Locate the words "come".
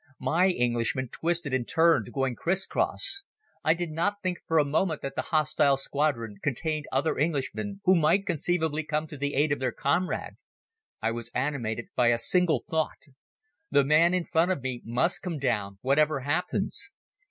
8.89-9.05, 15.21-15.37